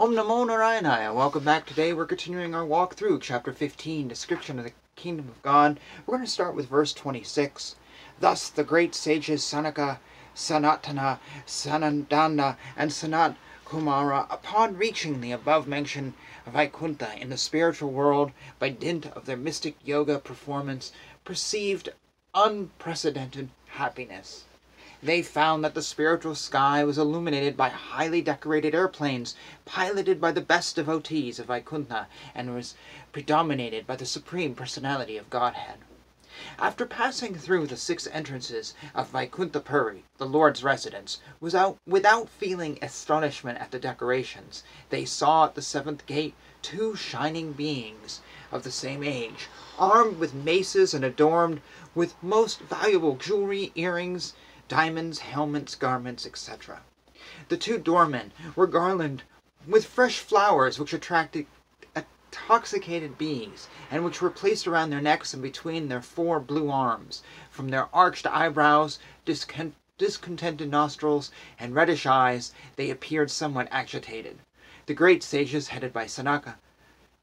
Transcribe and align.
Om 0.00 0.14
Namo 0.14 0.46
Narayana. 0.46 1.12
Welcome 1.12 1.44
back. 1.44 1.66
Today 1.66 1.92
we're 1.92 2.06
continuing 2.06 2.54
our 2.54 2.64
walk 2.64 2.94
through 2.94 3.20
chapter 3.20 3.52
15, 3.52 4.08
Description 4.08 4.58
of 4.58 4.64
the 4.64 4.72
Kingdom 4.96 5.28
of 5.28 5.42
God. 5.42 5.78
We're 6.06 6.16
going 6.16 6.24
to 6.24 6.32
start 6.32 6.54
with 6.54 6.70
verse 6.70 6.94
26. 6.94 7.76
Thus 8.18 8.48
the 8.48 8.64
great 8.64 8.94
sages 8.94 9.42
Sanaka, 9.42 9.98
Sanatana, 10.34 11.18
Sanandana, 11.46 12.56
and 12.78 12.90
Sanat 12.90 13.36
Kumara, 13.66 14.26
upon 14.30 14.78
reaching 14.78 15.20
the 15.20 15.32
above 15.32 15.68
mentioned 15.68 16.14
Vaikuntha 16.46 17.14
in 17.20 17.28
the 17.28 17.36
spiritual 17.36 17.90
world 17.90 18.32
by 18.58 18.70
dint 18.70 19.04
of 19.04 19.26
their 19.26 19.36
mystic 19.36 19.76
yoga 19.84 20.18
performance, 20.18 20.92
perceived 21.26 21.90
unprecedented 22.34 23.50
happiness. 23.66 24.44
They 25.02 25.22
found 25.22 25.64
that 25.64 25.72
the 25.72 25.80
spiritual 25.80 26.34
sky 26.34 26.84
was 26.84 26.98
illuminated 26.98 27.56
by 27.56 27.70
highly 27.70 28.20
decorated 28.20 28.74
airplanes 28.74 29.34
piloted 29.64 30.20
by 30.20 30.30
the 30.30 30.42
best 30.42 30.76
devotees 30.76 31.38
of 31.38 31.46
Vaikuntha 31.46 32.06
and 32.34 32.54
was 32.54 32.74
predominated 33.10 33.86
by 33.86 33.96
the 33.96 34.04
Supreme 34.04 34.54
Personality 34.54 35.16
of 35.16 35.30
Godhead. 35.30 35.78
After 36.58 36.84
passing 36.84 37.34
through 37.34 37.66
the 37.68 37.78
six 37.78 38.06
entrances 38.08 38.74
of 38.94 39.08
Vaikuntha 39.08 39.60
Puri, 39.60 40.04
the 40.18 40.26
Lord's 40.26 40.62
residence, 40.62 41.18
without, 41.40 41.78
without 41.86 42.28
feeling 42.28 42.78
astonishment 42.82 43.58
at 43.58 43.70
the 43.70 43.78
decorations, 43.78 44.64
they 44.90 45.06
saw 45.06 45.46
at 45.46 45.54
the 45.54 45.62
seventh 45.62 46.04
gate 46.04 46.34
two 46.60 46.94
shining 46.94 47.54
beings 47.54 48.20
of 48.52 48.64
the 48.64 48.70
same 48.70 49.02
age, 49.02 49.48
armed 49.78 50.18
with 50.18 50.34
maces 50.34 50.92
and 50.92 51.06
adorned 51.06 51.62
with 51.94 52.22
most 52.22 52.60
valuable 52.60 53.16
jewelry, 53.16 53.72
earrings, 53.74 54.34
diamonds, 54.70 55.18
helmets, 55.18 55.74
garments, 55.74 56.24
etc. 56.24 56.80
The 57.50 57.58
two 57.58 57.76
doormen 57.76 58.32
were 58.56 58.66
garlanded 58.66 59.24
with 59.66 59.84
fresh 59.84 60.20
flowers 60.20 60.78
which 60.78 60.94
attracted 60.94 61.46
intoxicated 62.32 63.18
bees, 63.18 63.66
and 63.90 64.04
which 64.04 64.22
were 64.22 64.30
placed 64.30 64.68
around 64.68 64.90
their 64.90 65.00
necks 65.00 65.34
and 65.34 65.42
between 65.42 65.88
their 65.88 66.00
four 66.00 66.38
blue 66.38 66.70
arms. 66.70 67.24
From 67.50 67.70
their 67.70 67.88
arched 67.92 68.24
eyebrows, 68.24 69.00
discon- 69.26 69.72
discontented 69.98 70.70
nostrils, 70.70 71.32
and 71.58 71.74
reddish 71.74 72.06
eyes, 72.06 72.52
they 72.76 72.88
appeared 72.88 73.32
somewhat 73.32 73.66
agitated. 73.72 74.38
The 74.86 74.94
great 74.94 75.24
sages, 75.24 75.68
headed 75.68 75.92
by 75.92 76.06
Sanaka, 76.06 76.54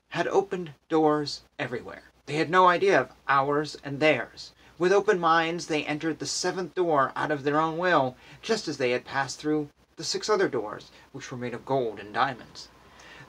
had 0.10 0.28
opened 0.28 0.74
doors 0.90 1.44
everywhere. 1.58 2.04
They 2.26 2.36
had 2.36 2.50
no 2.50 2.68
idea 2.68 3.00
of 3.00 3.12
ours 3.30 3.78
and 3.86 4.02
theirs. 4.02 4.52
With 4.80 4.94
open 4.94 5.20
minds 5.20 5.66
they 5.66 5.84
entered 5.86 6.20
the 6.20 6.28
seventh 6.28 6.76
door 6.76 7.12
out 7.16 7.32
of 7.32 7.42
their 7.42 7.60
own 7.60 7.80
will, 7.80 8.16
just 8.44 8.68
as 8.68 8.78
they 8.78 8.92
had 8.92 9.06
passed 9.06 9.40
through 9.40 9.70
the 9.96 10.04
six 10.04 10.30
other 10.30 10.48
doors, 10.48 10.92
which 11.14 11.32
were 11.32 11.38
made 11.40 11.56
of 11.56 11.66
gold 11.66 11.98
and 12.00 12.14
diamonds. 12.14 12.68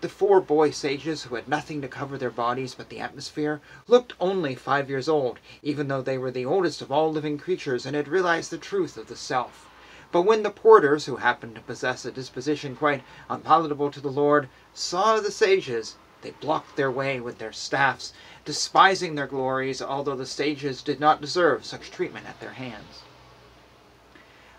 The 0.02 0.10
four 0.10 0.42
boy 0.42 0.72
sages, 0.72 1.22
who 1.22 1.36
had 1.36 1.48
nothing 1.48 1.80
to 1.80 1.88
cover 1.88 2.18
their 2.18 2.28
bodies 2.28 2.74
but 2.74 2.90
the 2.90 3.00
atmosphere, 3.00 3.62
looked 3.86 4.12
only 4.20 4.54
five 4.56 4.90
years 4.90 5.08
old, 5.08 5.38
even 5.62 5.88
though 5.88 6.02
they 6.02 6.18
were 6.18 6.30
the 6.30 6.44
oldest 6.44 6.82
of 6.82 6.92
all 6.92 7.10
living 7.10 7.38
creatures 7.38 7.86
and 7.86 7.96
had 7.96 8.08
realized 8.08 8.50
the 8.50 8.58
truth 8.58 8.98
of 8.98 9.06
the 9.06 9.16
self. 9.16 9.70
But 10.12 10.22
when 10.26 10.42
the 10.42 10.50
porters, 10.50 11.06
who 11.06 11.16
happened 11.16 11.54
to 11.54 11.62
possess 11.62 12.04
a 12.04 12.12
disposition 12.12 12.76
quite 12.76 13.02
unpalatable 13.30 13.90
to 13.92 14.00
the 14.00 14.08
Lord, 14.12 14.50
saw 14.74 15.18
the 15.18 15.30
sages, 15.30 15.96
they 16.22 16.32
blocked 16.32 16.76
their 16.76 16.90
way 16.90 17.20
with 17.20 17.38
their 17.38 17.52
staffs, 17.52 18.12
despising 18.44 19.14
their 19.14 19.26
glories, 19.26 19.80
although 19.80 20.16
the 20.16 20.26
sages 20.26 20.82
did 20.82 20.98
not 20.98 21.20
deserve 21.20 21.64
such 21.64 21.90
treatment 21.90 22.26
at 22.26 22.40
their 22.40 22.54
hands. 22.54 23.02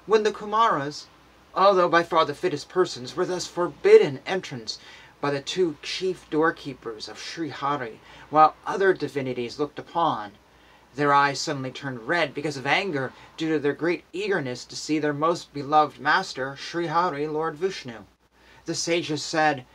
When 0.06 0.24
the 0.24 0.32
Kumaras, 0.32 1.08
although 1.54 1.90
by 1.90 2.04
far 2.04 2.26
the 2.26 2.34
fittest 2.34 2.70
persons, 2.70 3.16
were 3.16 3.26
thus 3.26 3.46
forbidden 3.46 4.22
entrance 4.26 4.80
by 5.22 5.32
the 5.32 5.42
two 5.42 5.78
chief 5.82 6.30
doorkeepers 6.30 7.10
of 7.10 7.20
Sri 7.20 7.50
Hari, 7.50 8.00
while 8.30 8.56
other 8.66 8.94
divinities 8.94 9.60
looked 9.60 9.78
upon, 9.78 10.32
their 10.96 11.14
eyes 11.14 11.40
suddenly 11.40 11.72
turned 11.72 12.08
red 12.08 12.34
because 12.34 12.58
of 12.58 12.66
anger 12.66 13.14
due 13.38 13.50
to 13.50 13.60
their 13.60 13.74
great 13.74 14.04
eagerness 14.14 14.66
to 14.66 14.76
see 14.76 14.98
their 14.98 15.14
most 15.14 15.54
beloved 15.54 16.00
master, 16.00 16.56
Sri 16.56 16.88
Hari, 16.88 17.28
Lord 17.28 17.56
Vishnu. 17.56 18.06
The 18.66 18.76
sages 18.76 19.24
said, 19.24 19.66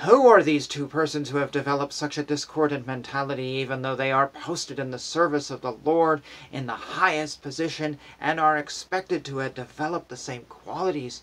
who 0.00 0.28
are 0.28 0.42
these 0.42 0.66
two 0.66 0.86
persons 0.86 1.30
who 1.30 1.38
have 1.38 1.50
developed 1.50 1.92
such 1.94 2.18
a 2.18 2.22
discordant 2.22 2.86
mentality, 2.86 3.44
even 3.44 3.80
though 3.80 3.96
they 3.96 4.12
are 4.12 4.28
posted 4.28 4.78
in 4.78 4.90
the 4.90 4.98
service 4.98 5.50
of 5.50 5.62
the 5.62 5.72
Lord 5.72 6.20
in 6.52 6.66
the 6.66 6.74
highest 6.74 7.40
position 7.40 7.98
and 8.20 8.38
are 8.38 8.58
expected 8.58 9.24
to 9.24 9.38
have 9.38 9.54
developed 9.54 10.10
the 10.10 10.16
same 10.18 10.42
qualities 10.50 11.22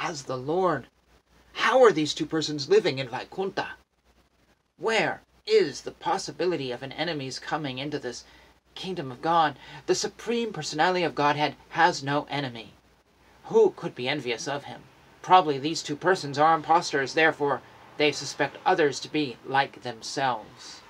as 0.00 0.22
the 0.22 0.38
Lord? 0.38 0.86
How 1.52 1.84
are 1.84 1.92
these 1.92 2.14
two 2.14 2.24
persons 2.24 2.70
living 2.70 2.98
in 2.98 3.10
Vaikuntha? 3.10 3.72
Where 4.78 5.20
is 5.46 5.82
the 5.82 5.92
possibility 5.92 6.72
of 6.72 6.82
an 6.82 6.92
enemy's 6.92 7.38
coming 7.38 7.76
into 7.76 7.98
this 7.98 8.24
kingdom 8.74 9.12
of 9.12 9.20
God? 9.20 9.58
The 9.84 9.94
Supreme 9.94 10.50
Personality 10.50 11.04
of 11.04 11.14
Godhead 11.14 11.56
has 11.70 12.02
no 12.02 12.26
enemy. 12.30 12.72
Who 13.44 13.74
could 13.76 13.94
be 13.94 14.08
envious 14.08 14.48
of 14.48 14.64
him? 14.64 14.84
Probably 15.20 15.58
these 15.58 15.82
two 15.82 15.96
persons 15.96 16.38
are 16.38 16.54
impostors, 16.54 17.12
therefore 17.12 17.60
they 17.98 18.12
suspect 18.12 18.56
others 18.64 18.98
to 19.00 19.12
be 19.12 19.36
like 19.44 19.82
themselves. 19.82 20.80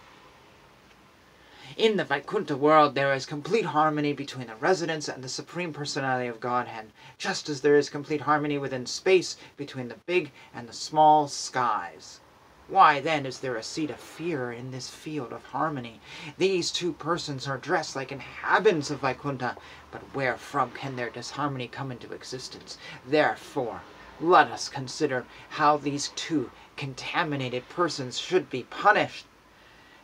In 1.77 1.97
the 1.97 2.05
Vaikuntha 2.05 2.57
world, 2.57 2.95
there 2.95 3.13
is 3.13 3.27
complete 3.27 3.67
harmony 3.67 4.13
between 4.13 4.47
the 4.47 4.57
residents 4.57 5.09
and 5.09 5.23
the 5.23 5.29
Supreme 5.29 5.73
Personality 5.73 6.27
of 6.27 6.41
Godhead, 6.41 6.93
just 7.19 7.49
as 7.49 7.61
there 7.61 7.77
is 7.77 7.91
complete 7.91 8.23
harmony 8.23 8.59
within 8.59 8.87
space 8.87 9.37
between 9.57 9.89
the 9.89 9.99
big 10.07 10.33
and 10.55 10.69
the 10.69 10.73
small 10.73 11.29
skies. 11.29 12.21
Why, 12.69 13.01
then, 13.01 13.25
is 13.25 13.41
there 13.41 13.57
a 13.57 13.63
seed 13.63 13.91
of 13.91 14.01
fear 14.01 14.53
in 14.53 14.71
this 14.73 14.91
field 14.91 15.33
of 15.33 15.45
harmony? 15.45 16.01
These 16.37 16.71
two 16.71 16.93
persons 16.93 17.49
are 17.49 17.57
dressed 17.57 17.97
like 17.97 18.13
inhabitants 18.13 18.91
of 18.91 19.01
Vaikuntha, 19.01 19.57
but 19.91 20.03
wherefrom 20.15 20.73
can 20.73 20.97
their 20.97 21.09
disharmony 21.09 21.69
come 21.69 21.91
into 21.91 22.13
existence? 22.13 22.77
Therefore, 23.07 23.83
let 24.21 24.49
us 24.49 24.69
consider 24.69 25.25
how 25.51 25.77
these 25.77 26.09
two 26.17 26.51
contaminated 26.79 27.69
persons 27.69 28.19
should 28.19 28.49
be 28.49 28.63
punished. 28.63 29.27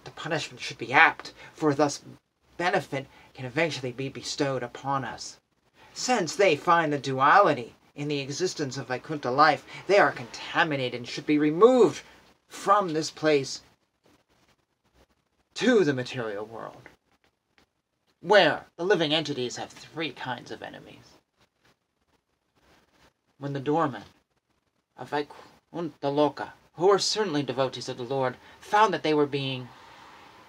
The 0.02 0.10
punishment 0.10 0.60
should 0.60 0.76
be 0.76 0.92
apt, 0.92 1.32
for 1.54 1.72
thus 1.72 2.02
benefit 2.56 3.06
can 3.32 3.46
eventually 3.46 3.92
be 3.92 4.08
bestowed 4.08 4.62
upon 4.62 5.04
us. 5.04 5.38
Since 5.94 6.34
they 6.34 6.56
find 6.56 6.92
the 6.92 6.98
duality 6.98 7.76
in 7.94 8.08
the 8.08 8.18
existence 8.18 8.76
of 8.76 8.88
Vaikuntha 8.88 9.30
life, 9.30 9.64
they 9.86 9.98
are 9.98 10.10
contaminated 10.10 10.98
and 10.98 11.08
should 11.08 11.26
be 11.26 11.38
removed 11.38 12.02
from 12.48 12.92
this 12.92 13.10
place 13.10 13.62
to 15.54 15.84
the 15.84 15.94
material 15.94 16.44
world, 16.44 16.88
where 18.20 18.66
the 18.76 18.84
living 18.84 19.14
entities 19.14 19.56
have 19.56 19.70
three 19.70 20.10
kinds 20.10 20.50
of 20.50 20.62
enemies. 20.62 21.18
When 23.38 23.52
the 23.52 23.60
doormen 23.60 24.02
of 24.96 25.10
Vaikuntha 25.10 26.08
Loka 26.08 26.50
who 26.76 26.88
were 26.88 26.98
certainly 26.98 27.42
devotees 27.42 27.88
of 27.88 27.96
the 27.96 28.02
Lord, 28.02 28.36
found 28.58 28.92
that 28.92 29.02
they 29.02 29.14
were 29.14 29.26
being 29.26 29.68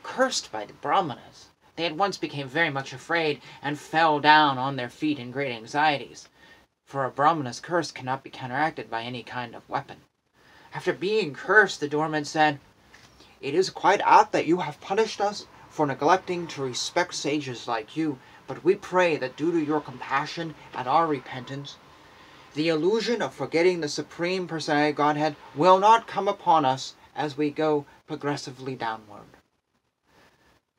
cursed 0.02 0.52
by 0.52 0.66
the 0.66 0.74
Brahmanas. 0.74 1.50
They 1.76 1.86
at 1.86 1.96
once 1.96 2.18
became 2.18 2.48
very 2.48 2.70
much 2.70 2.94
afraid 2.94 3.42
and 3.62 3.78
fell 3.78 4.20
down 4.20 4.58
on 4.58 4.76
their 4.76 4.90
feet 4.90 5.20
in 5.20 5.32
great 5.32 5.52
anxieties, 5.52 6.30
for 6.86 7.06
a 7.06 7.12
Brahmana's 7.12 7.60
curse 7.60 7.92
cannot 7.92 8.24
be 8.24 8.30
counteracted 8.30 8.90
by 8.90 9.04
any 9.04 9.24
kind 9.24 9.56
of 9.56 9.70
weapon. 9.70 9.98
After 10.74 10.94
being 10.94 11.34
cursed, 11.34 11.80
the 11.80 11.88
doorman 11.88 12.26
said, 12.26 12.60
It 13.42 13.54
is 13.54 13.70
quite 13.70 14.02
odd 14.04 14.32
that 14.32 14.48
you 14.48 14.58
have 14.58 14.82
punished 14.82 15.22
us 15.22 15.46
for 15.70 15.86
neglecting 15.86 16.48
to 16.48 16.64
respect 16.64 17.14
sages 17.14 17.68
like 17.68 17.96
you, 17.96 18.18
but 18.48 18.64
we 18.64 18.76
pray 18.76 19.18
that 19.18 19.36
due 19.36 19.52
to 19.52 19.64
your 19.64 19.82
compassion 19.82 20.56
and 20.74 20.88
our 20.88 21.08
repentance, 21.08 21.78
the 22.56 22.70
illusion 22.70 23.22
of 23.22 23.34
forgetting 23.34 23.82
the 23.82 23.90
Supreme 23.90 24.48
Personality 24.48 24.94
Godhead 24.94 25.36
will 25.56 25.78
not 25.78 26.08
come 26.08 26.30
upon 26.30 26.64
us 26.64 26.96
as 27.14 27.36
we 27.36 27.50
go 27.50 27.86
progressively 28.08 28.76
downward. 28.76 29.28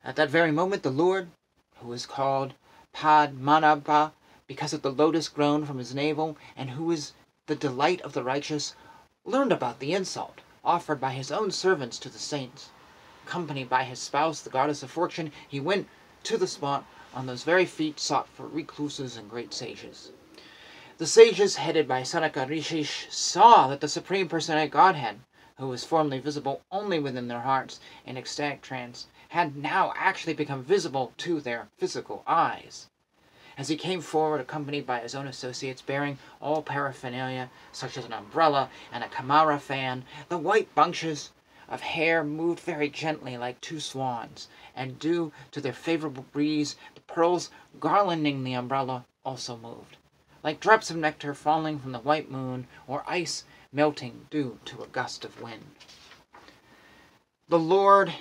At 0.03 0.15
that 0.15 0.31
very 0.31 0.51
moment, 0.51 0.81
the 0.81 0.89
Lord, 0.89 1.29
who 1.75 1.93
is 1.93 2.07
called 2.07 2.55
Padmanabha 2.95 4.11
because 4.47 4.73
of 4.73 4.81
the 4.81 4.91
lotus 4.91 5.29
grown 5.29 5.65
from 5.65 5.77
his 5.77 5.93
navel, 5.93 6.35
and 6.55 6.71
who 6.71 6.89
is 6.89 7.13
the 7.45 7.55
delight 7.55 8.01
of 8.01 8.13
the 8.13 8.23
righteous, 8.23 8.75
learned 9.23 9.51
about 9.51 9.79
the 9.79 9.93
insult 9.93 10.41
offered 10.65 10.99
by 10.99 11.11
his 11.11 11.31
own 11.31 11.51
servants 11.51 11.99
to 11.99 12.09
the 12.09 12.17
saints. 12.17 12.71
Accompanied 13.27 13.69
by 13.69 13.83
his 13.83 13.99
spouse, 13.99 14.41
the 14.41 14.49
goddess 14.49 14.81
of 14.81 14.89
fortune, 14.89 15.31
he 15.47 15.59
went 15.59 15.87
to 16.23 16.37
the 16.37 16.47
spot 16.47 16.85
on 17.13 17.27
those 17.27 17.43
very 17.43 17.65
feet 17.65 17.99
sought 17.99 18.27
for 18.29 18.47
recluses 18.47 19.15
and 19.15 19.29
great 19.29 19.53
sages. 19.53 20.11
The 20.99 21.05
sages, 21.05 21.57
headed 21.57 21.87
by 21.87 22.01
Sanaka 22.01 22.47
Rishish 22.49 23.05
saw 23.11 23.67
that 23.67 23.81
the 23.81 23.87
Supreme 23.87 24.27
Personality 24.27 24.71
Godhead, 24.71 25.19
who 25.59 25.67
was 25.67 25.83
formerly 25.83 26.17
visible 26.17 26.63
only 26.71 26.97
within 26.97 27.27
their 27.27 27.41
hearts 27.41 27.79
in 28.03 28.17
ecstatic 28.17 28.63
trance, 28.63 29.05
had 29.29 29.55
now 29.55 29.93
actually 29.95 30.33
become 30.33 30.63
visible 30.63 31.13
to 31.17 31.39
their 31.39 31.67
physical 31.77 32.23
eyes. 32.25 32.87
as 33.59 33.67
he 33.67 33.77
came 33.77 34.01
forward 34.01 34.41
accompanied 34.41 34.87
by 34.87 34.99
his 34.99 35.13
own 35.13 35.27
associates 35.27 35.83
bearing 35.83 36.17
all 36.41 36.63
paraphernalia, 36.63 37.51
such 37.71 37.95
as 37.95 38.05
an 38.05 38.13
umbrella 38.13 38.71
and 38.91 39.03
a 39.03 39.07
Kamara 39.07 39.59
fan, 39.59 40.03
the 40.29 40.37
white 40.39 40.73
bunches 40.73 41.29
of 41.69 41.81
hair 41.81 42.23
moved 42.23 42.59
very 42.61 42.89
gently 42.89 43.37
like 43.37 43.61
two 43.61 43.79
swans, 43.79 44.47
and 44.75 44.97
due 44.97 45.31
to 45.51 45.61
their 45.61 45.73
favorable 45.73 46.25
breeze, 46.31 46.75
the 46.95 47.01
pearls 47.01 47.51
garlanding 47.79 48.43
the 48.43 48.53
umbrella 48.53 49.05
also 49.23 49.55
moved, 49.57 49.97
like 50.47 50.61
drops 50.61 50.89
of 50.89 50.95
nectar 50.95 51.33
falling 51.33 51.77
from 51.77 51.91
the 51.91 51.99
white 51.99 52.31
moon, 52.31 52.65
or 52.87 53.03
ice 53.05 53.43
melting 53.73 54.27
due 54.29 54.57
to 54.63 54.81
a 54.81 54.87
gust 54.87 55.25
of 55.25 55.41
wind. 55.41 55.75
The 57.49 57.59
Lord 57.59 58.13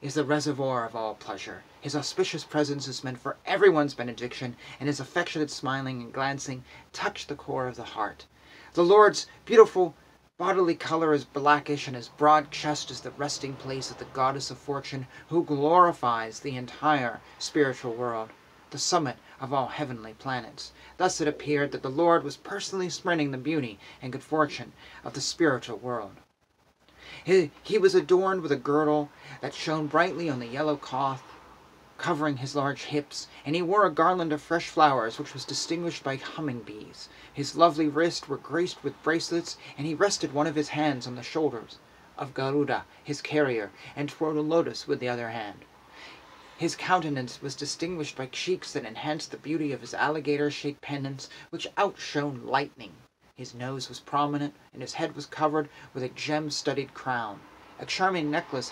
is 0.00 0.14
the 0.14 0.24
reservoir 0.24 0.86
of 0.86 0.96
all 0.96 1.14
pleasure. 1.14 1.62
His 1.82 1.94
auspicious 1.94 2.42
presence 2.42 2.88
is 2.88 3.04
meant 3.04 3.20
for 3.20 3.36
everyone's 3.44 3.92
benediction, 3.92 4.56
and 4.80 4.86
his 4.86 4.98
affectionate 4.98 5.50
smiling 5.50 6.00
and 6.00 6.10
glancing 6.10 6.64
touch 6.90 7.26
the 7.26 7.34
core 7.34 7.66
of 7.66 7.76
the 7.76 7.84
heart. 7.84 8.24
The 8.72 8.82
Lord's 8.82 9.26
beautiful 9.44 9.94
bodily 10.38 10.74
color 10.74 11.12
is 11.12 11.26
blackish, 11.26 11.86
and 11.86 11.94
his 11.94 12.08
broad 12.08 12.50
chest 12.50 12.90
is 12.90 13.02
the 13.02 13.10
resting 13.10 13.56
place 13.56 13.90
of 13.90 13.98
the 13.98 14.06
goddess 14.06 14.50
of 14.50 14.56
fortune, 14.56 15.06
who 15.28 15.44
glorifies 15.44 16.40
the 16.40 16.56
entire 16.56 17.20
spiritual 17.38 17.92
world, 17.92 18.30
the 18.72 18.78
summit 18.78 19.16
of 19.40 19.52
all 19.52 19.68
heavenly 19.68 20.14
planets. 20.14 20.72
Thus 20.96 21.20
it 21.20 21.28
appeared 21.28 21.70
that 21.72 21.82
the 21.82 21.88
Lord 21.88 22.24
was 22.24 22.36
personally 22.36 22.90
spreading 22.90 23.30
the 23.30 23.38
beauty 23.38 23.78
and 24.02 24.10
good 24.10 24.24
fortune 24.24 24.72
of 25.04 25.12
the 25.12 25.20
spiritual 25.20 25.78
world. 25.78 26.16
He, 27.24 27.50
he 27.62 27.78
was 27.78 27.94
adorned 27.94 28.42
with 28.42 28.50
a 28.50 28.56
girdle 28.56 29.10
that 29.40 29.54
shone 29.54 29.86
brightly 29.86 30.28
on 30.28 30.40
the 30.40 30.46
yellow 30.46 30.76
cloth 30.76 31.22
covering 32.02 32.38
his 32.38 32.56
large 32.56 32.84
hips, 32.86 33.28
and 33.46 33.54
he 33.54 33.62
wore 33.62 33.86
a 33.86 33.90
garland 33.90 34.32
of 34.32 34.42
fresh 34.42 34.68
flowers 34.68 35.20
which 35.20 35.34
was 35.34 35.44
distinguished 35.44 36.02
by 36.02 36.16
humming 36.16 36.58
bees. 36.58 37.08
His 37.32 37.54
lovely 37.54 37.86
wrists 37.86 38.28
were 38.28 38.38
graced 38.38 38.82
with 38.82 39.00
bracelets, 39.04 39.56
and 39.78 39.86
he 39.86 39.94
rested 39.94 40.32
one 40.32 40.48
of 40.48 40.56
his 40.56 40.70
hands 40.70 41.06
on 41.06 41.14
the 41.14 41.22
shoulders 41.22 41.78
of 42.18 42.34
Garuda, 42.34 42.86
his 43.04 43.22
carrier, 43.22 43.70
and 43.94 44.08
twirled 44.08 44.36
a 44.36 44.40
lotus 44.40 44.88
with 44.88 44.98
the 44.98 45.08
other 45.08 45.28
hand. 45.28 45.64
His 46.62 46.76
countenance 46.76 47.42
was 47.42 47.56
distinguished 47.56 48.14
by 48.14 48.26
cheeks 48.26 48.72
that 48.72 48.84
enhanced 48.84 49.32
the 49.32 49.36
beauty 49.36 49.72
of 49.72 49.80
his 49.80 49.94
alligator-shaped 49.94 50.80
pendants, 50.80 51.28
which 51.50 51.66
outshone 51.76 52.46
lightning. 52.46 52.92
His 53.34 53.52
nose 53.52 53.88
was 53.88 53.98
prominent, 53.98 54.54
and 54.72 54.80
his 54.80 54.94
head 54.94 55.16
was 55.16 55.26
covered 55.26 55.68
with 55.92 56.04
a 56.04 56.08
gem-studded 56.08 56.94
crown. 56.94 57.40
A 57.80 57.84
charming 57.84 58.30
necklace 58.30 58.70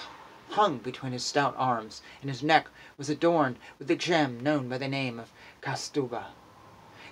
hung 0.50 0.78
between 0.78 1.10
his 1.10 1.25
stout 1.25 1.56
arms, 1.58 2.00
and 2.20 2.31
his 2.31 2.44
neck 2.44 2.69
was 2.96 3.10
adorned 3.10 3.58
with 3.81 3.88
the 3.88 3.96
gem 3.96 4.38
known 4.38 4.69
by 4.69 4.78
the 4.78 4.86
name 4.86 5.19
of 5.19 5.32
Kaustubha. 5.60 6.26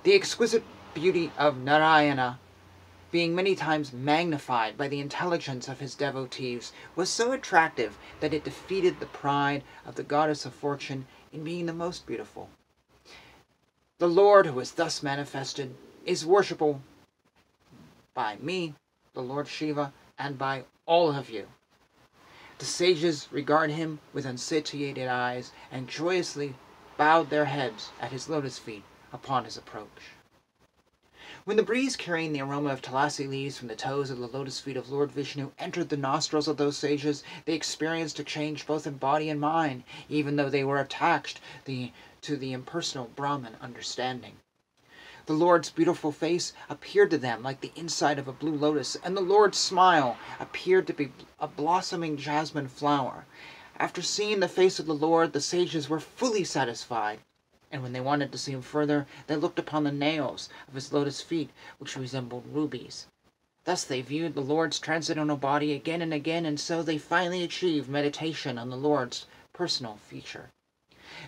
The 0.04 0.14
exquisite 0.14 0.62
beauty 0.94 1.32
of 1.36 1.56
Narayana, 1.58 2.38
being 3.10 3.34
many 3.34 3.55
times 3.55 3.93
magnified 3.93 4.76
by 4.76 4.88
the 4.88 5.00
intelligence 5.00 5.69
of 5.69 5.81
his 5.81 5.94
devotees, 5.94 6.72
was 6.94 7.08
so 7.08 7.32
attractive 7.32 7.96
that 8.20 8.34
it 8.34 8.44
defeated 8.44 9.00
the 9.00 9.06
pride 9.06 9.62
of 9.87 9.94
the 9.94 10.02
goddess 10.02 10.44
of 10.44 10.52
fortune 10.52 11.06
in 11.32 11.44
being 11.44 11.66
the 11.66 11.72
most 11.72 12.06
beautiful. 12.06 12.50
The 13.99 14.08
Lord 14.08 14.46
who 14.46 14.60
is 14.60 14.72
thus 14.72 15.02
manifested 15.02 15.75
is 16.05 16.25
worshipable 16.25 16.81
by 18.14 18.37
me, 18.40 18.75
the 19.14 19.22
Lord 19.22 19.49
Shiva, 19.49 19.93
and 20.19 20.38
by 20.38 20.64
all 20.87 21.10
of 21.12 21.31
you. 21.31 21.46
The 22.58 22.64
sages 22.64 23.28
regard 23.31 23.70
him 23.70 24.00
with 24.12 24.26
unsatiated 24.26 25.06
eyes 25.06 25.52
and 25.70 25.88
joyously 25.88 26.55
bowed 26.96 27.31
their 27.31 27.44
heads 27.44 27.90
at 28.00 28.12
his 28.12 28.28
lotus 28.28 28.58
feet 28.58 28.82
upon 29.12 29.44
his 29.44 29.56
approach. 29.56 30.18
When 31.48 31.56
the 31.56 31.62
breeze 31.62 31.96
carrying 31.96 32.34
the 32.34 32.42
aroma 32.42 32.68
of 32.74 32.82
tulasi 32.82 33.26
leaves 33.26 33.56
from 33.56 33.68
the 33.68 33.74
toes 33.74 34.10
of 34.10 34.18
the 34.18 34.26
lotus 34.26 34.60
feet 34.60 34.76
of 34.76 34.90
Lord 34.90 35.10
Vishnu 35.10 35.52
entered 35.58 35.88
the 35.88 35.96
nostrils 35.96 36.46
of 36.46 36.58
those 36.58 36.76
sages, 36.76 37.24
they 37.46 37.54
experienced 37.54 38.18
a 38.18 38.22
change 38.22 38.66
both 38.66 38.86
in 38.86 38.98
body 38.98 39.30
and 39.30 39.40
mind, 39.40 39.84
even 40.10 40.36
though 40.36 40.50
they 40.50 40.62
were 40.62 40.78
attached 40.78 41.40
the, 41.64 41.90
to 42.20 42.36
the 42.36 42.52
impersonal 42.52 43.10
Brahman 43.16 43.56
understanding. 43.62 44.36
The 45.24 45.32
Lord's 45.32 45.70
beautiful 45.70 46.12
face 46.12 46.52
appeared 46.68 47.10
to 47.12 47.16
them 47.16 47.42
like 47.42 47.62
the 47.62 47.72
inside 47.74 48.18
of 48.18 48.28
a 48.28 48.32
blue 48.34 48.54
lotus, 48.54 48.98
and 49.02 49.16
the 49.16 49.22
Lord's 49.22 49.56
smile 49.56 50.18
appeared 50.38 50.86
to 50.88 50.92
be 50.92 51.12
a 51.40 51.48
blossoming 51.48 52.18
jasmine 52.18 52.68
flower. 52.68 53.24
After 53.78 54.02
seeing 54.02 54.40
the 54.40 54.48
face 54.48 54.78
of 54.78 54.84
the 54.84 54.94
Lord, 54.94 55.32
the 55.32 55.40
sages 55.40 55.88
were 55.88 55.98
fully 55.98 56.44
satisfied, 56.44 57.20
and 57.70 57.82
when 57.82 57.93
they 57.93 58.00
wanted 58.00 58.32
to 58.32 58.38
see 58.38 58.53
him 58.53 58.62
further, 58.62 59.06
they 59.26 59.37
looked 59.37 59.59
upon 59.59 59.85
the 59.85 59.93
nails 59.93 60.49
of 60.67 60.75
his 60.75 60.93
lotus 60.93 61.20
feet, 61.20 61.50
which 61.79 61.97
resembled 61.97 62.47
rubies. 62.47 63.06
Thus 63.65 63.85
they 63.85 64.00
viewed 64.00 64.35
the 64.35 64.41
Lord's 64.41 64.79
transcendental 64.79 65.37
body 65.37 65.73
again 65.73 66.00
and 66.00 66.15
again, 66.15 66.47
and 66.47 66.59
so 66.59 66.82
they 66.82 66.97
finally 66.97 67.43
achieved 67.43 67.88
meditation 67.88 68.56
on 68.56 68.70
the 68.70 68.76
Lord's 68.76 69.26
personal 69.53 69.97
feature. 69.97 70.49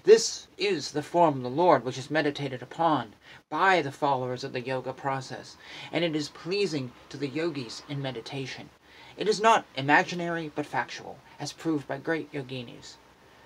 This 0.04 0.46
is 0.56 0.92
the 0.92 1.02
form 1.02 1.36
of 1.36 1.42
the 1.42 1.50
Lord 1.50 1.84
which 1.84 1.98
is 1.98 2.10
meditated 2.10 2.62
upon 2.62 3.14
by 3.50 3.82
the 3.82 3.92
followers 3.92 4.44
of 4.44 4.52
the 4.52 4.60
yoga 4.60 4.92
process, 4.92 5.56
and 5.92 6.04
it 6.04 6.16
is 6.16 6.28
pleasing 6.28 6.92
to 7.10 7.16
the 7.16 7.28
yogis 7.28 7.82
in 7.88 8.00
meditation. 8.00 8.70
It 9.16 9.28
is 9.28 9.40
not 9.40 9.66
imaginary 9.76 10.50
but 10.54 10.64
factual, 10.64 11.18
as 11.38 11.52
proved 11.52 11.86
by 11.86 11.98
great 11.98 12.32
yoginis. 12.32 12.96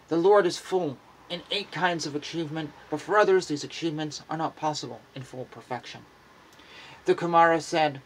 The 0.09 0.17
Lord 0.17 0.47
is 0.47 0.59
full 0.59 0.99
in 1.31 1.43
eight 1.51 1.73
kinds 1.73 2.07
of 2.07 2.15
achievement, 2.15 2.73
but 2.91 3.01
for 3.01 3.19
others 3.19 3.47
these 3.47 3.65
achievements 3.65 4.23
are 4.29 4.37
not 4.37 4.57
possible 4.57 5.01
in 5.15 5.23
full 5.23 5.47
perfection. 5.47 6.05
The 7.07 7.15
Kumara 7.15 7.61
said, 7.61 8.01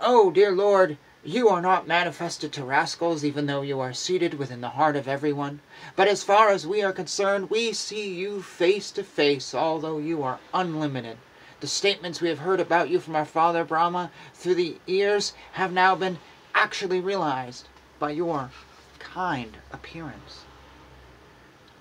Oh, 0.00 0.30
dear 0.30 0.52
Lord, 0.52 0.96
you 1.22 1.50
are 1.50 1.60
not 1.60 1.86
manifested 1.86 2.52
to 2.54 2.64
rascals, 2.64 3.24
even 3.24 3.46
though 3.46 3.60
you 3.60 3.78
are 3.80 3.92
seated 3.92 4.34
within 4.34 4.62
the 4.62 4.70
heart 4.70 4.96
of 4.96 5.06
everyone. 5.06 5.60
But 5.94 6.08
as 6.08 6.22
far 6.22 6.48
as 6.48 6.66
we 6.66 6.82
are 6.82 6.92
concerned, 6.92 7.50
we 7.50 7.74
see 7.74 8.14
you 8.14 8.40
face 8.40 8.90
to 8.92 9.04
face, 9.04 9.54
although 9.54 9.98
you 9.98 10.22
are 10.22 10.40
unlimited. 10.54 11.18
The 11.60 11.66
statements 11.66 12.22
we 12.22 12.30
have 12.30 12.38
heard 12.38 12.60
about 12.60 12.88
you 12.88 13.00
from 13.00 13.14
our 13.14 13.26
father 13.26 13.64
Brahma 13.64 14.10
through 14.32 14.54
the 14.54 14.78
years 14.86 15.34
have 15.52 15.72
now 15.72 15.94
been 15.94 16.18
actually 16.54 17.00
realized 17.00 17.68
by 17.98 18.12
your 18.12 18.50
kind 18.98 19.58
appearance. 19.72 20.46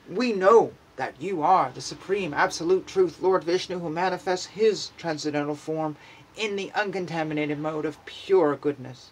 We 0.10 0.34
know 0.34 0.74
that 0.96 1.22
you 1.22 1.44
are 1.44 1.72
the 1.72 1.82
supreme 1.82 2.34
absolute 2.34 2.88
truth, 2.88 3.22
Lord 3.22 3.44
Vishnu, 3.44 3.78
who 3.78 3.92
manifests 3.92 4.48
his 4.48 4.90
transcendental 4.98 5.54
form 5.54 5.98
in 6.36 6.56
the 6.56 6.72
uncontaminated 6.74 7.60
mode 7.60 7.86
of 7.86 8.04
pure 8.08 8.56
goodness. 8.56 9.12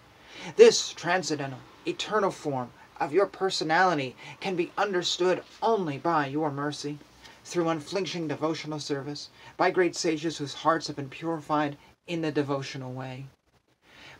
This 0.56 0.90
transcendental, 0.90 1.60
eternal 1.86 2.32
form 2.32 2.72
of 3.00 3.14
your 3.14 3.28
personality 3.28 4.16
can 4.40 4.56
be 4.56 4.72
understood 4.76 5.44
only 5.62 6.00
by 6.00 6.26
your 6.26 6.50
mercy, 6.50 6.98
through 7.46 7.70
unflinching 7.70 8.28
devotional 8.28 8.80
service, 8.80 9.30
by 9.56 9.70
great 9.70 9.96
sages 9.96 10.40
whose 10.40 10.56
hearts 10.56 10.88
have 10.88 10.96
been 10.96 11.10
purified 11.10 11.78
in 12.08 12.22
the 12.22 12.32
devotional 12.32 12.92
way. 12.92 13.28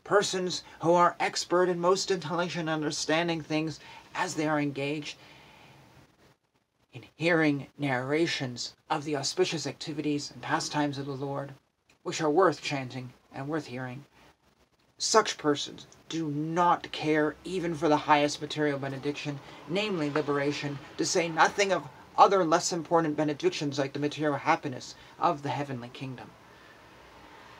Persons 0.04 0.64
who 0.82 0.94
are 0.94 1.16
expert 1.20 1.70
and 1.70 1.82
most 1.82 2.12
intelligent 2.12 2.70
in 2.70 2.74
understanding 2.74 3.42
things 3.42 3.80
as 4.14 4.36
they 4.36 4.48
are 4.48 4.62
engaged 4.62 5.18
in 6.98 7.04
hearing 7.16 7.68
narrations 7.78 8.74
of 8.90 9.04
the 9.04 9.16
auspicious 9.16 9.68
activities 9.68 10.32
and 10.32 10.42
pastimes 10.42 10.98
of 10.98 11.06
the 11.06 11.12
Lord, 11.12 11.54
which 12.02 12.20
are 12.22 12.30
worth 12.30 12.60
chanting 12.60 13.14
and 13.32 13.48
worth 13.48 13.68
hearing, 13.68 14.04
such 14.98 15.38
persons 15.38 15.86
do 16.10 16.28
not 16.28 16.92
care 16.92 17.36
even 17.44 17.76
for 17.76 17.88
the 17.88 17.98
highest 18.10 18.42
material 18.42 18.80
benediction, 18.80 19.40
namely 19.70 20.10
liberation, 20.10 20.80
to 20.98 21.06
say 21.06 21.30
nothing 21.30 21.72
of 21.72 21.88
other 22.18 22.44
less 22.44 22.74
important 22.74 23.16
benedictions 23.16 23.78
like 23.78 23.94
the 23.94 24.00
material 24.00 24.40
happiness 24.40 24.96
of 25.20 25.44
the 25.44 25.50
heavenly 25.50 25.90
kingdom. 25.90 26.32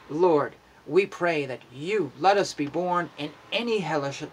Lord, 0.10 0.56
we 0.88 1.06
pray 1.06 1.46
that 1.46 1.62
you 1.72 2.12
let 2.20 2.38
us 2.38 2.56
be 2.56 2.66
born 2.66 3.12
in 3.20 3.32
any 3.52 3.80
hellish 3.80 4.24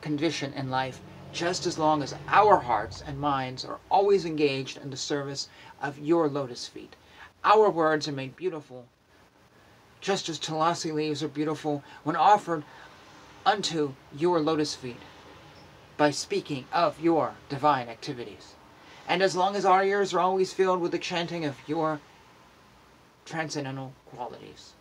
condition 0.00 0.52
in 0.54 0.70
life 0.70 1.00
just 1.32 1.66
as 1.66 1.78
long 1.78 2.02
as 2.02 2.14
our 2.28 2.58
hearts 2.58 3.02
and 3.06 3.18
minds 3.18 3.64
are 3.64 3.78
always 3.90 4.24
engaged 4.24 4.78
in 4.78 4.90
the 4.90 4.96
service 4.96 5.48
of 5.80 5.98
your 5.98 6.28
lotus 6.28 6.66
feet. 6.66 6.96
Our 7.44 7.70
words 7.70 8.08
are 8.08 8.12
made 8.12 8.36
beautiful 8.36 8.86
just 10.00 10.28
as 10.28 10.38
tulasi 10.38 10.92
leaves 10.92 11.22
are 11.22 11.28
beautiful 11.28 11.84
when 12.04 12.16
offered 12.16 12.64
unto 13.44 13.94
your 14.16 14.40
lotus 14.40 14.74
feet 14.74 15.00
by 15.96 16.10
speaking 16.10 16.64
of 16.72 17.00
your 17.00 17.34
divine 17.48 17.88
activities. 17.88 18.54
And 19.06 19.22
as 19.22 19.36
long 19.36 19.56
as 19.56 19.64
our 19.64 19.84
ears 19.84 20.14
are 20.14 20.20
always 20.20 20.52
filled 20.52 20.80
with 20.80 20.92
the 20.92 20.98
chanting 20.98 21.44
of 21.44 21.56
your 21.66 22.00
transcendental 23.26 23.92
qualities. 24.06 24.72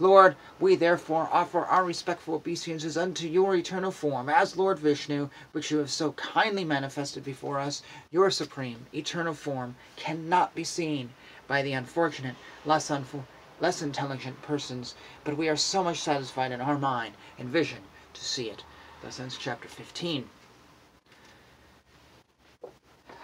Lord, 0.00 0.34
we 0.58 0.76
therefore 0.76 1.28
offer 1.30 1.60
our 1.60 1.84
respectful 1.84 2.34
obeisances 2.34 2.96
unto 2.96 3.28
your 3.28 3.54
eternal 3.54 3.90
form, 3.90 4.30
as 4.30 4.56
Lord 4.56 4.78
Vishnu, 4.78 5.28
which 5.52 5.70
you 5.70 5.76
have 5.76 5.90
so 5.90 6.12
kindly 6.12 6.64
manifested 6.64 7.22
before 7.22 7.60
us. 7.60 7.82
Your 8.10 8.30
supreme, 8.30 8.86
eternal 8.94 9.34
form 9.34 9.76
cannot 9.96 10.54
be 10.54 10.64
seen 10.64 11.10
by 11.46 11.60
the 11.60 11.74
unfortunate, 11.74 12.36
less, 12.64 12.88
unfo- 12.88 13.24
less 13.60 13.82
intelligent 13.82 14.40
persons, 14.40 14.94
but 15.22 15.36
we 15.36 15.50
are 15.50 15.56
so 15.56 15.84
much 15.84 15.98
satisfied 15.98 16.50
in 16.50 16.62
our 16.62 16.78
mind 16.78 17.14
and 17.38 17.50
vision 17.50 17.82
to 18.14 18.24
see 18.24 18.48
it. 18.48 18.64
Thus 19.02 19.20
ends 19.20 19.36
chapter 19.38 19.68
15. 19.68 20.30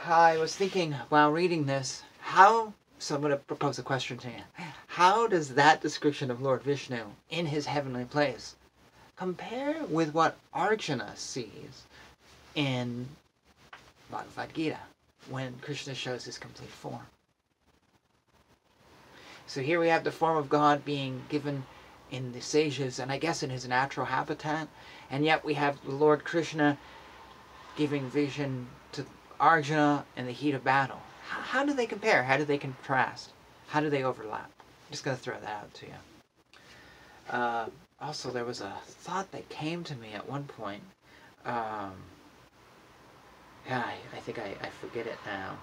I 0.04 0.36
was 0.36 0.54
thinking 0.54 0.92
while 1.08 1.32
reading 1.32 1.64
this, 1.64 2.02
how, 2.20 2.74
so 2.98 3.14
I'm 3.14 3.22
going 3.22 3.30
to 3.30 3.38
propose 3.38 3.78
a 3.78 3.82
question 3.82 4.18
to 4.18 4.28
you. 4.28 4.42
How 4.96 5.26
does 5.26 5.56
that 5.56 5.82
description 5.82 6.30
of 6.30 6.40
Lord 6.40 6.62
Vishnu 6.62 7.04
in 7.28 7.44
his 7.44 7.66
heavenly 7.66 8.06
place 8.06 8.56
compare 9.14 9.84
with 9.90 10.14
what 10.14 10.38
Arjuna 10.54 11.12
sees 11.16 11.84
in 12.54 13.06
Bhagavad 14.10 14.54
Gita 14.54 14.78
when 15.28 15.58
Krishna 15.60 15.94
shows 15.94 16.24
his 16.24 16.38
complete 16.38 16.70
form? 16.70 17.06
So 19.46 19.60
here 19.60 19.78
we 19.78 19.88
have 19.88 20.02
the 20.02 20.10
form 20.10 20.38
of 20.38 20.48
God 20.48 20.82
being 20.82 21.24
given 21.28 21.66
in 22.10 22.32
the 22.32 22.40
sages 22.40 22.98
and 22.98 23.12
I 23.12 23.18
guess 23.18 23.42
in 23.42 23.50
his 23.50 23.68
natural 23.68 24.06
habitat, 24.06 24.66
and 25.10 25.26
yet 25.26 25.44
we 25.44 25.52
have 25.52 25.76
Lord 25.84 26.24
Krishna 26.24 26.78
giving 27.76 28.08
vision 28.08 28.66
to 28.92 29.04
Arjuna 29.38 30.06
in 30.16 30.24
the 30.24 30.32
heat 30.32 30.54
of 30.54 30.64
battle. 30.64 31.02
How 31.28 31.66
do 31.66 31.74
they 31.74 31.86
compare? 31.86 32.22
How 32.22 32.38
do 32.38 32.46
they 32.46 32.56
contrast? 32.56 33.34
How 33.66 33.80
do 33.80 33.90
they 33.90 34.02
overlap? 34.02 34.55
I'm 34.86 34.92
just 34.92 35.04
going 35.04 35.16
to 35.16 35.22
throw 35.22 35.34
that 35.40 35.48
out 35.48 35.74
to 35.74 35.86
you. 35.86 35.92
Uh, 37.30 37.66
also, 38.00 38.30
there 38.30 38.44
was 38.44 38.60
a 38.60 38.72
thought 38.86 39.32
that 39.32 39.48
came 39.48 39.82
to 39.84 39.96
me 39.96 40.12
at 40.14 40.28
one 40.28 40.44
point. 40.44 40.82
Um, 41.44 41.94
yeah, 43.66 43.82
I, 43.84 43.94
I 44.16 44.20
think 44.20 44.38
I, 44.38 44.54
I 44.62 44.68
forget 44.80 45.06
it 45.06 45.18
now. 45.26 45.56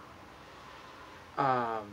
Um, 1.38 1.88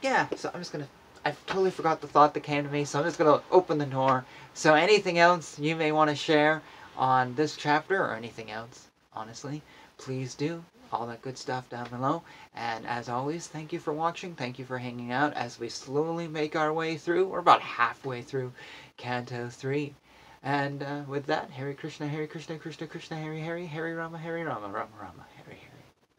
yeah, 0.00 0.28
so 0.36 0.50
I'm 0.54 0.60
just 0.60 0.72
gonna. 0.72 0.88
I 1.24 1.32
totally 1.46 1.70
forgot 1.70 2.00
the 2.00 2.06
thought 2.06 2.34
that 2.34 2.40
came 2.40 2.64
to 2.64 2.70
me, 2.70 2.84
so 2.84 3.00
I'm 3.00 3.04
just 3.04 3.18
gonna 3.18 3.42
open 3.50 3.78
the 3.78 3.86
door. 3.86 4.24
So 4.54 4.74
anything 4.74 5.18
else 5.18 5.58
you 5.58 5.74
may 5.74 5.90
want 5.92 6.10
to 6.10 6.16
share 6.16 6.62
on 6.96 7.34
this 7.34 7.56
chapter 7.56 8.00
or 8.00 8.14
anything 8.14 8.50
else, 8.50 8.86
honestly, 9.12 9.62
please 9.96 10.34
do. 10.34 10.64
All 10.92 11.06
that 11.06 11.22
good 11.22 11.38
stuff 11.38 11.68
down 11.68 11.88
below. 11.90 12.22
And 12.54 12.86
as 12.86 13.08
always, 13.08 13.46
thank 13.46 13.72
you 13.72 13.78
for 13.78 13.92
watching. 13.92 14.34
Thank 14.34 14.58
you 14.58 14.64
for 14.64 14.78
hanging 14.78 15.12
out 15.12 15.34
as 15.34 15.60
we 15.60 15.68
slowly 15.68 16.28
make 16.28 16.56
our 16.56 16.72
way 16.72 16.96
through. 16.96 17.26
We're 17.26 17.38
about 17.38 17.60
halfway 17.60 18.22
through 18.22 18.52
Canto 18.96 19.48
3. 19.48 19.94
And 20.42 20.82
uh, 20.82 21.02
with 21.06 21.26
that, 21.26 21.50
Hare 21.50 21.74
Krishna, 21.74 22.08
Hare 22.08 22.26
Krishna, 22.26 22.58
Krishna 22.58 22.86
Krishna, 22.86 23.16
Hare 23.16 23.34
Hare, 23.34 23.66
Hare 23.66 23.96
Rama, 23.96 24.18
Hare 24.18 24.44
Rama, 24.44 24.68
Rama 24.68 24.90
Rama. 25.00 25.24